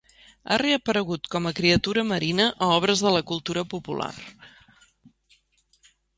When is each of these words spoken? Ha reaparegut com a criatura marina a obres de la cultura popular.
Ha 0.45 0.55
reaparegut 0.59 1.29
com 1.35 1.47
a 1.49 1.53
criatura 1.59 2.05
marina 2.13 2.47
a 2.69 2.71
obres 2.79 3.05
de 3.09 3.13
la 3.17 3.23
cultura 3.33 3.67
popular. 3.75 4.13